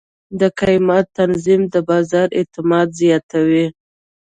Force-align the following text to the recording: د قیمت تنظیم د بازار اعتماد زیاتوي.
د 0.39 0.41
قیمت 0.59 1.05
تنظیم 1.19 1.61
د 1.73 1.75
بازار 1.89 2.27
اعتماد 2.39 2.87
زیاتوي. 3.01 3.65